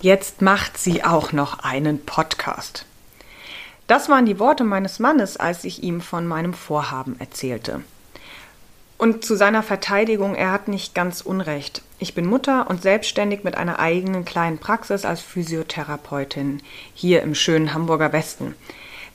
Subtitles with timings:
[0.00, 2.84] Jetzt macht sie auch noch einen Podcast.
[3.86, 7.82] Das waren die Worte meines Mannes, als ich ihm von meinem Vorhaben erzählte.
[8.98, 11.82] Und zu seiner Verteidigung, er hat nicht ganz Unrecht.
[11.98, 16.62] Ich bin Mutter und selbstständig mit einer eigenen kleinen Praxis als Physiotherapeutin
[16.94, 18.54] hier im schönen Hamburger Westen.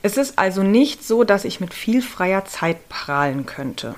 [0.02, 3.94] Es ist also nicht so, dass ich mit viel freier Zeit prahlen könnte.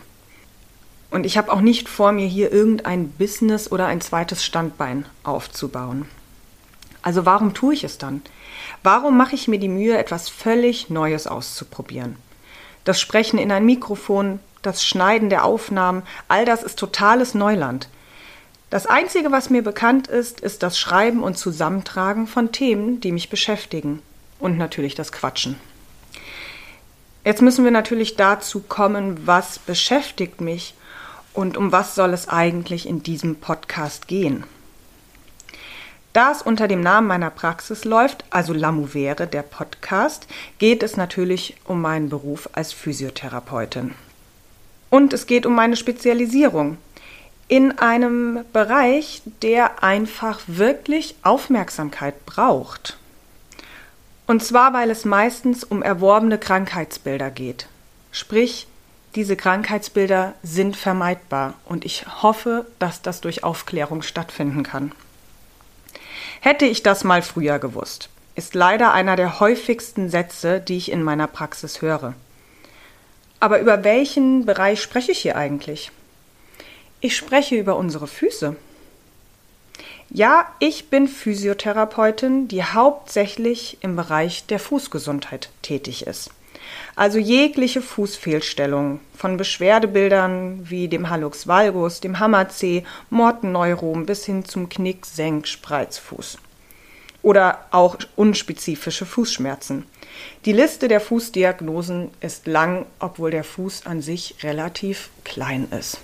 [1.10, 6.06] Und ich habe auch nicht vor, mir hier irgendein Business oder ein zweites Standbein aufzubauen.
[7.04, 8.22] Also warum tue ich es dann?
[8.82, 12.16] Warum mache ich mir die Mühe, etwas völlig Neues auszuprobieren?
[12.84, 17.90] Das Sprechen in ein Mikrofon, das Schneiden der Aufnahmen, all das ist totales Neuland.
[18.70, 23.28] Das Einzige, was mir bekannt ist, ist das Schreiben und Zusammentragen von Themen, die mich
[23.28, 24.00] beschäftigen.
[24.38, 25.56] Und natürlich das Quatschen.
[27.22, 30.74] Jetzt müssen wir natürlich dazu kommen, was beschäftigt mich
[31.34, 34.44] und um was soll es eigentlich in diesem Podcast gehen.
[36.14, 41.56] Da es unter dem Namen meiner Praxis läuft, also Lamouvere, der Podcast, geht es natürlich
[41.64, 43.96] um meinen Beruf als Physiotherapeutin.
[44.90, 46.78] Und es geht um meine Spezialisierung
[47.48, 52.96] in einem Bereich, der einfach wirklich Aufmerksamkeit braucht.
[54.28, 57.66] Und zwar, weil es meistens um erworbene Krankheitsbilder geht.
[58.12, 58.68] Sprich,
[59.16, 64.92] diese Krankheitsbilder sind vermeidbar und ich hoffe, dass das durch Aufklärung stattfinden kann.
[66.40, 71.02] Hätte ich das mal früher gewusst, ist leider einer der häufigsten Sätze, die ich in
[71.02, 72.14] meiner Praxis höre.
[73.40, 75.90] Aber über welchen Bereich spreche ich hier eigentlich?
[77.00, 78.56] Ich spreche über unsere Füße.
[80.10, 86.30] Ja, ich bin Physiotherapeutin, die hauptsächlich im Bereich der Fußgesundheit tätig ist.
[86.96, 94.68] Also jegliche Fußfehlstellung, von Beschwerdebildern wie dem Hallux valgus, dem Hammerzeh, Mortenneurom bis hin zum
[94.68, 96.38] Knick, Senk, Spreizfuß.
[97.22, 99.86] Oder auch unspezifische Fußschmerzen.
[100.44, 105.98] Die Liste der Fußdiagnosen ist lang, obwohl der Fuß an sich relativ klein ist.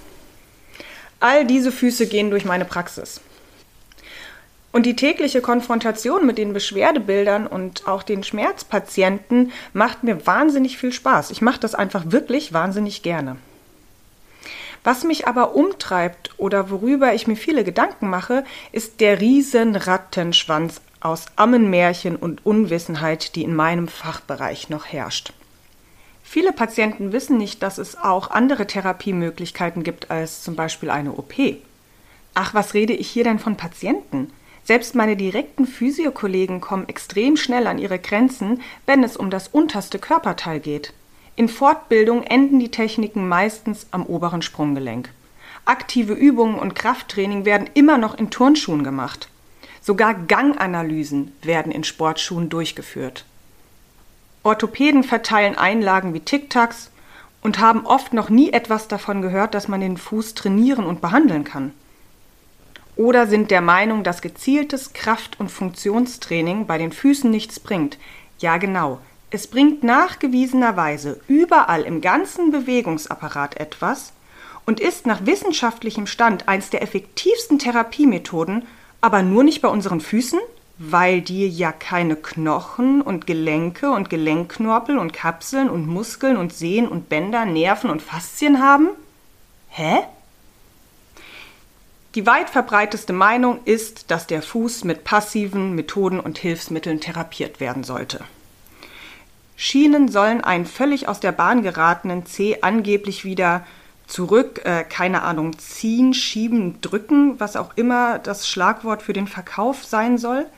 [1.20, 3.20] All diese Füße gehen durch meine Praxis.
[4.72, 10.92] Und die tägliche Konfrontation mit den Beschwerdebildern und auch den Schmerzpatienten macht mir wahnsinnig viel
[10.92, 11.32] Spaß.
[11.32, 13.36] Ich mache das einfach wirklich wahnsinnig gerne.
[14.84, 20.80] Was mich aber umtreibt oder worüber ich mir viele Gedanken mache, ist der riesen Rattenschwanz
[21.00, 25.32] aus Ammenmärchen und Unwissenheit, die in meinem Fachbereich noch herrscht.
[26.22, 31.34] Viele Patienten wissen nicht, dass es auch andere Therapiemöglichkeiten gibt als zum Beispiel eine OP.
[32.34, 34.32] Ach, was rede ich hier denn von Patienten?
[34.64, 39.98] Selbst meine direkten Physiokollegen kommen extrem schnell an ihre Grenzen, wenn es um das unterste
[39.98, 40.92] Körperteil geht.
[41.36, 45.10] In Fortbildung enden die Techniken meistens am oberen Sprunggelenk.
[45.64, 49.28] Aktive Übungen und Krafttraining werden immer noch in Turnschuhen gemacht.
[49.80, 53.24] Sogar Ganganalysen werden in Sportschuhen durchgeführt.
[54.42, 56.90] Orthopäden verteilen Einlagen wie Tic-Tacs
[57.42, 61.44] und haben oft noch nie etwas davon gehört, dass man den Fuß trainieren und behandeln
[61.44, 61.72] kann
[63.00, 67.96] oder sind der Meinung, dass gezieltes Kraft- und Funktionstraining bei den Füßen nichts bringt.
[68.40, 68.98] Ja, genau.
[69.30, 74.12] Es bringt nachgewiesenerweise überall im ganzen Bewegungsapparat etwas
[74.66, 78.66] und ist nach wissenschaftlichem Stand eins der effektivsten Therapiemethoden,
[79.00, 80.40] aber nur nicht bei unseren Füßen,
[80.76, 86.88] weil die ja keine Knochen und Gelenke und Gelenkknorpel und Kapseln und Muskeln und Sehnen
[86.88, 88.90] und Bänder, Nerven und Faszien haben?
[89.70, 90.00] Hä?
[92.14, 97.84] Die weit verbreiteste Meinung ist, dass der Fuß mit passiven Methoden und Hilfsmitteln therapiert werden
[97.84, 98.24] sollte.
[99.56, 103.64] Schienen sollen einen völlig aus der Bahn geratenen C angeblich wieder
[104.06, 109.84] zurück, äh, keine Ahnung, ziehen, schieben, drücken, was auch immer das Schlagwort für den Verkauf
[109.84, 110.46] sein soll–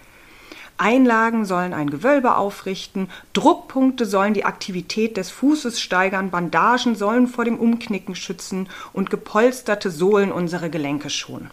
[0.79, 7.45] Einlagen sollen ein Gewölbe aufrichten, Druckpunkte sollen die Aktivität des Fußes steigern, Bandagen sollen vor
[7.45, 11.51] dem Umknicken schützen und gepolsterte Sohlen unsere Gelenke schonen.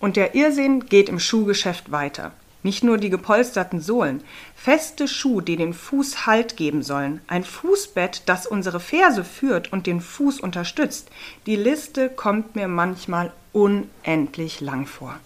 [0.00, 2.32] Und der Irrsinn geht im Schuhgeschäft weiter.
[2.62, 4.22] Nicht nur die gepolsterten Sohlen,
[4.56, 9.86] feste Schuhe, die den Fuß Halt geben sollen, ein Fußbett, das unsere Ferse führt und
[9.86, 11.10] den Fuß unterstützt.
[11.44, 15.18] Die Liste kommt mir manchmal unendlich lang vor.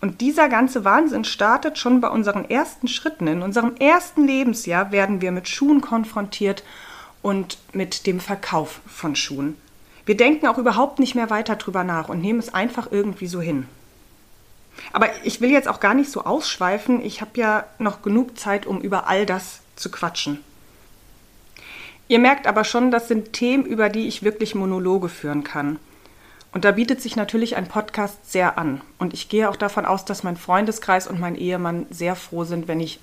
[0.00, 3.26] Und dieser ganze Wahnsinn startet schon bei unseren ersten Schritten.
[3.26, 6.62] In unserem ersten Lebensjahr werden wir mit Schuhen konfrontiert
[7.22, 9.56] und mit dem Verkauf von Schuhen.
[10.04, 13.40] Wir denken auch überhaupt nicht mehr weiter drüber nach und nehmen es einfach irgendwie so
[13.40, 13.66] hin.
[14.92, 17.04] Aber ich will jetzt auch gar nicht so ausschweifen.
[17.04, 20.44] Ich habe ja noch genug Zeit, um über all das zu quatschen.
[22.08, 25.78] Ihr merkt aber schon, das sind Themen, über die ich wirklich Monologe führen kann.
[26.56, 28.80] Und da bietet sich natürlich ein Podcast sehr an.
[28.98, 32.66] Und ich gehe auch davon aus, dass mein Freundeskreis und mein Ehemann sehr froh sind,
[32.66, 32.98] wenn ich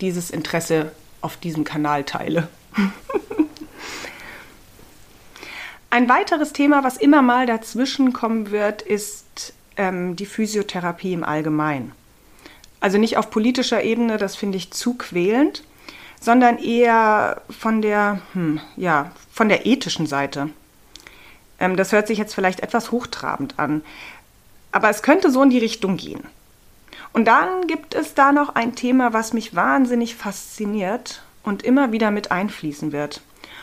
[0.00, 0.90] dieses Interesse
[1.20, 2.48] auf diesem Kanal teile.
[5.90, 11.92] Ein weiteres Thema, was immer mal dazwischen kommen wird, ist ähm, die Physiotherapie im Allgemeinen.
[12.80, 15.62] Also nicht auf politischer Ebene, das finde ich zu quälend,
[16.20, 20.50] sondern eher von der, hm, ja, von der ethischen Seite.
[21.60, 23.82] Ähm, das hört sich jetzt vielleicht etwas hochtrabend an,
[24.72, 26.24] aber es könnte so in die Richtung gehen.
[27.12, 32.10] Und dann gibt es da noch ein Thema, was mich wahnsinnig fasziniert und immer wieder
[32.10, 33.20] mit einfließen wird.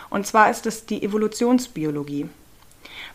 [0.10, 2.30] Und zwar ist es die Evolutionsbiologie.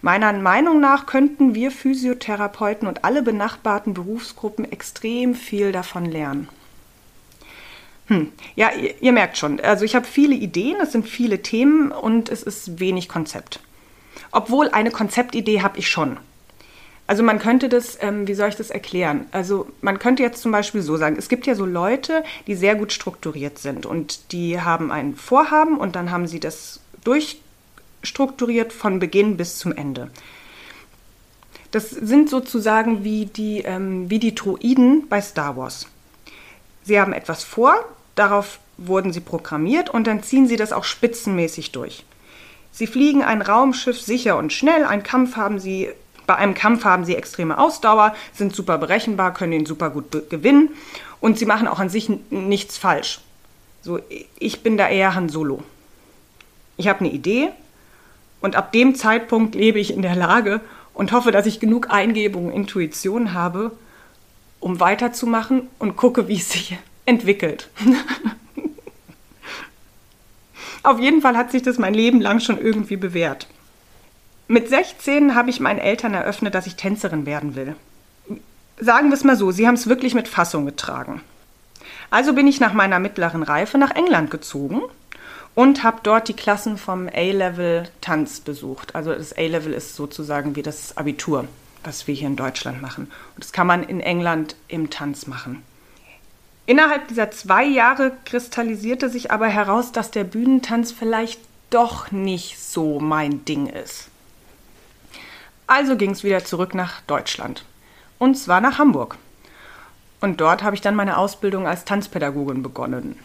[0.01, 6.49] Meiner Meinung nach könnten wir Physiotherapeuten und alle benachbarten Berufsgruppen extrem viel davon lernen.
[8.07, 8.33] Hm.
[8.57, 12.31] Ja, ihr, ihr merkt schon, also ich habe viele Ideen, es sind viele Themen und
[12.31, 13.61] es ist wenig Konzept.
[14.33, 16.17] Obwohl eine Konzeptidee habe ich schon.
[17.07, 19.27] Also man könnte das, ähm, wie soll ich das erklären?
[19.33, 22.75] Also man könnte jetzt zum Beispiel so sagen, es gibt ja so Leute, die sehr
[22.75, 28.99] gut strukturiert sind und die haben ein Vorhaben und dann haben sie das durchstrukturiert von
[28.99, 30.11] Beginn bis zum Ende.
[31.71, 35.89] Das sind sozusagen wie die, ähm, wie die Droiden bei Star Wars.
[36.85, 37.75] Sie haben etwas vor,
[38.15, 42.05] darauf wurden sie programmiert und dann ziehen sie das auch spitzenmäßig durch.
[42.73, 45.91] Sie fliegen ein Raumschiff sicher und schnell, einen Kampf haben sie
[46.27, 50.71] bei einem Kampf haben sie extreme Ausdauer, sind super berechenbar, können ihn super gut gewinnen
[51.21, 53.21] und sie machen auch an sich nichts falsch.
[53.83, 53.99] So,
[54.39, 55.63] ich bin da eher Han Solo.
[56.77, 57.51] Ich habe eine Idee
[58.41, 60.61] und ab dem Zeitpunkt lebe ich in der Lage
[60.95, 63.73] und hoffe, dass ich genug Eingebung, Intuition habe,
[64.61, 67.69] um weiterzumachen und gucke, wie es sich entwickelt.
[70.83, 73.47] Auf jeden Fall hat sich das mein Leben lang schon irgendwie bewährt.
[74.49, 77.77] Mit 16 habe ich meinen Eltern eröffnet, dass ich Tänzerin werden will.
[78.79, 81.21] Sagen wir es mal so, sie haben es wirklich mit Fassung getragen.
[82.11, 84.83] Also bin ich nach meiner mittleren Reife nach England gezogen
[85.55, 88.95] und habe dort die Klassen vom A-Level Tanz besucht.
[88.95, 91.47] Also das A-Level ist sozusagen wie das Abitur,
[91.85, 93.05] was wir hier in Deutschland machen.
[93.35, 95.63] Und das kann man in England im Tanz machen.
[96.67, 103.01] Innerhalb dieser zwei Jahre kristallisierte sich aber heraus, dass der Bühnentanz vielleicht doch nicht so
[103.01, 104.09] mein Ding ist.
[105.67, 107.65] Also ging es wieder zurück nach Deutschland.
[108.19, 109.17] Und zwar nach Hamburg.
[110.21, 113.19] Und dort habe ich dann meine Ausbildung als Tanzpädagogin begonnen.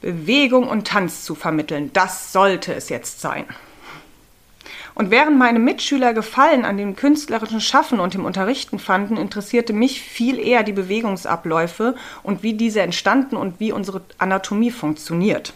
[0.00, 3.44] Bewegung und Tanz zu vermitteln, das sollte es jetzt sein.
[4.94, 10.02] Und während meine Mitschüler Gefallen an dem künstlerischen Schaffen und dem Unterrichten fanden, interessierte mich
[10.02, 15.54] viel eher die Bewegungsabläufe und wie diese entstanden und wie unsere Anatomie funktioniert.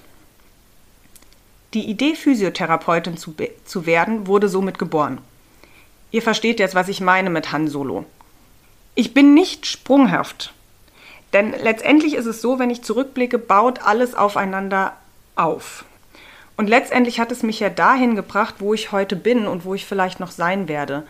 [1.74, 3.34] Die Idee, Physiotherapeutin zu,
[3.64, 5.18] zu werden, wurde somit geboren.
[6.10, 8.06] Ihr versteht jetzt, was ich meine mit Han Solo.
[8.94, 10.54] Ich bin nicht sprunghaft.
[11.34, 14.96] Denn letztendlich ist es so, wenn ich zurückblicke, baut alles aufeinander
[15.34, 15.84] auf.
[16.56, 19.84] Und letztendlich hat es mich ja dahin gebracht, wo ich heute bin und wo ich
[19.84, 21.02] vielleicht noch sein werde.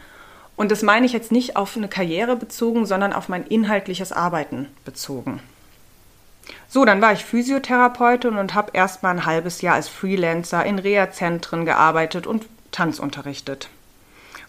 [0.56, 4.68] Und das meine ich jetzt nicht auf eine Karriere bezogen, sondern auf mein inhaltliches Arbeiten
[4.84, 5.40] bezogen.
[6.68, 10.78] So, dann war ich Physiotherapeutin und habe erst mal ein halbes Jahr als Freelancer in
[10.78, 13.68] Reha-Zentren gearbeitet und Tanz unterrichtet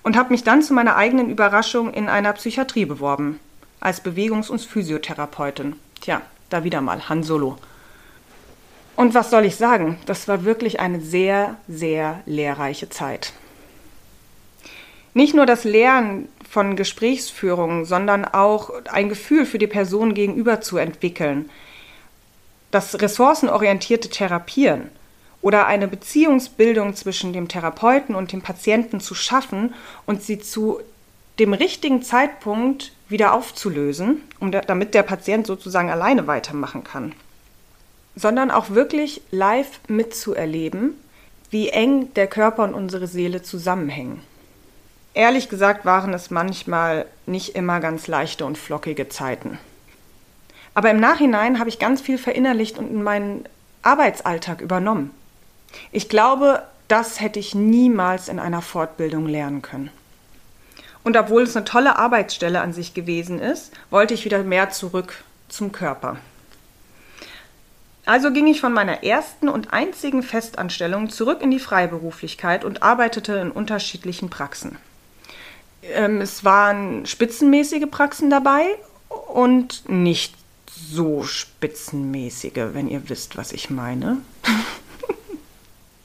[0.08, 3.42] und habe mich dann zu meiner eigenen Überraschung in einer Psychiatrie beworben,
[3.82, 5.76] als Bewegungs- und Physiotherapeutin.
[6.00, 7.58] Tja, da wieder mal Han Solo.
[8.98, 10.00] Und was soll ich sagen?
[10.08, 13.32] Das war wirklich eine sehr, sehr lehrreiche Zeit.
[15.14, 20.78] Nicht nur das Lernen von Gesprächsführungen, sondern auch ein Gefühl für die Person gegenüber zu
[20.78, 21.50] entwickeln.
[22.72, 24.90] Das ressourcenorientierte Therapieren
[25.44, 29.76] oder eine Beziehungsbildung zwischen dem Therapeuten und dem Patienten zu schaffen
[30.08, 30.80] und sie zu
[31.38, 37.14] dem richtigen Zeitpunkt wieder aufzulösen, um da, damit der Patient sozusagen alleine weitermachen kann.
[38.18, 40.96] Sondern auch wirklich live mitzuerleben,
[41.52, 44.22] wie eng der Körper und unsere Seele zusammenhängen.
[45.14, 49.58] Ehrlich gesagt waren es manchmal nicht immer ganz leichte und flockige Zeiten.
[50.74, 53.46] Aber im Nachhinein habe ich ganz viel verinnerlicht und in meinen
[53.82, 55.12] Arbeitsalltag übernommen.
[55.92, 59.90] Ich glaube, das hätte ich niemals in einer Fortbildung lernen können.
[61.04, 65.24] Und obwohl es eine tolle Arbeitsstelle an sich gewesen ist, wollte ich wieder mehr zurück
[65.50, 66.18] zum Körper.
[68.08, 73.34] Also ging ich von meiner ersten und einzigen Festanstellung zurück in die Freiberuflichkeit und arbeitete
[73.34, 74.78] in unterschiedlichen Praxen.
[75.84, 78.64] Ähm, es waren spitzenmäßige Praxen dabei
[79.10, 80.34] und nicht
[80.70, 84.20] so spitzenmäßige, wenn ihr wisst, was ich meine.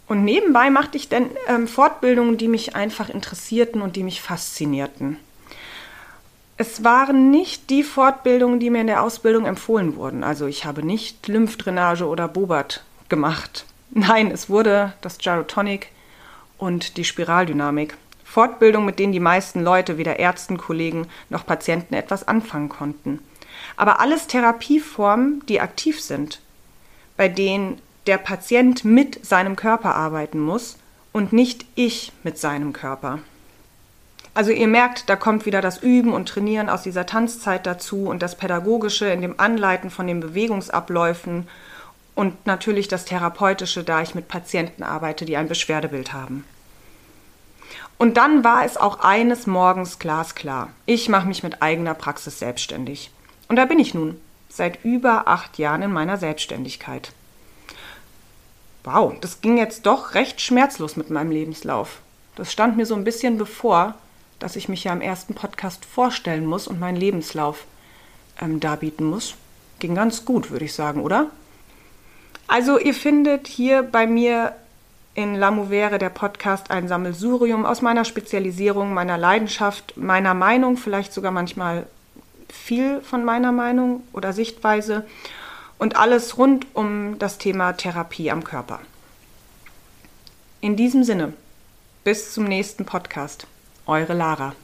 [0.09, 5.17] Und nebenbei machte ich dann ähm, Fortbildungen, die mich einfach interessierten und die mich faszinierten.
[6.63, 10.23] Es waren nicht die Fortbildungen, die mir in der Ausbildung empfohlen wurden.
[10.23, 13.67] Also ich habe nicht Lymphdrainage oder Bobat gemacht.
[13.91, 15.89] Nein, es wurde das Gyrotonic
[16.59, 17.97] und die Spiraldynamik.
[18.23, 23.19] Fortbildung, mit denen die meisten Leute, weder Ärzten, Kollegen noch Patienten etwas anfangen konnten.
[23.77, 26.41] Aber alles Therapieformen, die aktiv sind,
[27.17, 30.77] bei denen der Patient mit seinem Körper arbeiten muss
[31.11, 33.19] und nicht ich mit seinem Körper.
[34.35, 38.23] Also ihr merkt, da kommt wieder das Üben und Trainieren aus dieser Tanzzeit dazu und
[38.23, 41.49] das Pädagogische in dem Anleiten von den Bewegungsabläufen
[42.15, 46.45] und natürlich das Therapeutische, da ich mit Patienten arbeite, die ein Beschwerdebild haben.
[47.99, 50.71] Und dann war es auch eines Morgens glasklar.
[50.87, 53.11] Ich mache mich mit eigener Praxis selbstständig.
[53.49, 57.13] Und da bin ich nun, seit über acht Jahren in meiner Selbstständigkeit.
[58.85, 62.01] Wow, das ging jetzt doch recht schmerzlos mit meinem Lebenslauf.
[62.35, 63.95] Das stand mir so ein bisschen bevor,
[64.43, 67.65] dass ich mich ja im ersten Podcast vorstellen muss und meinen Lebenslauf
[68.41, 69.35] ähm, darbieten muss.
[69.79, 71.31] Ging ganz gut, würde ich sagen, oder?
[72.49, 74.55] Also ihr findet hier bei mir
[75.15, 81.33] in Lamouvere der Podcast ein Sammelsurium aus meiner Spezialisierung, meiner Leidenschaft, meiner Meinung, vielleicht sogar
[81.33, 81.87] manchmal
[82.49, 85.07] viel von meiner Meinung oder Sichtweise
[85.79, 88.81] und alles rund um das Thema Therapie am Körper.
[90.61, 91.33] In diesem Sinne,
[92.05, 93.47] bis zum nächsten Podcast.
[93.87, 94.55] Eure Lara.